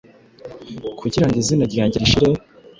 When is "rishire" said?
2.03-2.35